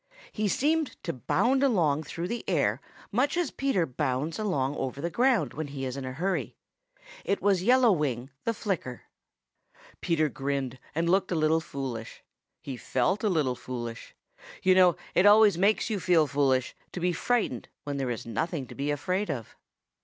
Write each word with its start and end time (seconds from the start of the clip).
He 0.31 0.47
seemed 0.47 0.93
to 1.03 1.13
bound 1.13 1.61
along 1.61 2.01
through 2.01 2.27
the 2.27 2.43
air 2.49 2.81
much 3.11 3.37
as 3.37 3.51
Peter 3.51 3.85
bounds 3.85 4.39
along 4.39 4.75
over 4.77 4.99
the 4.99 5.11
ground 5.11 5.53
when 5.53 5.67
he 5.67 5.85
is 5.85 5.95
in 5.95 6.05
a 6.05 6.11
hurry. 6.13 6.55
It 7.23 7.39
was 7.39 7.61
Yellow 7.61 7.91
Wing 7.91 8.31
the 8.43 8.55
Flicker. 8.55 9.03
Peter 10.01 10.27
grinned 10.27 10.79
and 10.95 11.07
looked 11.07 11.31
a 11.31 11.35
little 11.35 11.61
foolish. 11.61 12.23
He 12.63 12.77
felt 12.77 13.23
a 13.23 13.29
little 13.29 13.53
foolish. 13.55 14.15
You 14.63 14.73
know 14.73 14.97
it 15.13 15.27
always 15.27 15.55
makes 15.55 15.91
you 15.91 15.99
feel 15.99 16.25
foolish 16.25 16.75
to 16.93 16.99
be 16.99 17.13
frightened 17.13 17.69
when 17.83 17.97
there 17.97 18.09
is 18.09 18.25
nothing 18.25 18.65
to 18.69 18.73
be 18.73 18.89
afraid 18.89 19.29
of. 19.29 19.55